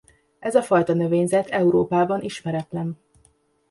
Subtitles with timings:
[0.39, 2.97] Ez a fajta növényzet Európában ismeretlen.